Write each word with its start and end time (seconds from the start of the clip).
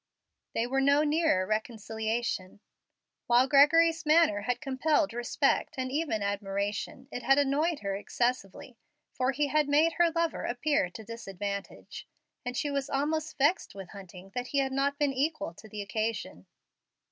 They 0.55 0.65
were 0.65 0.81
no 0.81 1.03
nearer 1.03 1.45
reconciliation. 1.45 2.59
While 3.27 3.47
Gregory's 3.47 4.03
manner 4.03 4.41
had 4.41 4.59
compelled 4.59 5.13
respect 5.13 5.75
and 5.77 5.91
even 5.91 6.23
admiration, 6.23 7.07
it 7.11 7.21
had 7.21 7.37
annoyed 7.37 7.81
her 7.81 7.95
excessively, 7.95 8.79
for 9.13 9.31
he 9.31 9.49
had 9.49 9.69
made 9.69 9.93
her 9.99 10.09
lover 10.09 10.43
appear 10.43 10.89
to 10.89 11.03
disadvantage, 11.03 12.07
and 12.43 12.57
she 12.57 12.71
was 12.71 12.89
almost 12.89 13.37
vexed 13.37 13.75
with 13.75 13.89
Hunting 13.89 14.31
that 14.33 14.47
he 14.47 14.57
had 14.57 14.71
not 14.71 14.97
been 14.97 15.13
equal 15.13 15.53
to 15.53 15.69
the 15.69 15.83
occasion. 15.83 16.47